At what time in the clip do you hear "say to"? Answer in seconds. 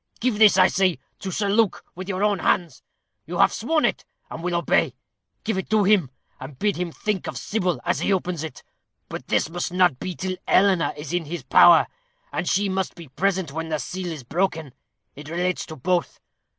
0.65-1.29